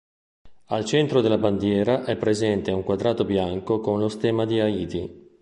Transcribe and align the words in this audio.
Al 0.69 0.83
centro 0.85 1.21
della 1.21 1.37
bandiera 1.37 2.05
è 2.05 2.15
presente 2.17 2.71
un 2.71 2.81
quadrato 2.83 3.23
bianco 3.23 3.79
con 3.81 3.99
lo 3.99 4.09
stemma 4.09 4.45
di 4.47 4.59
Haiti. 4.59 5.37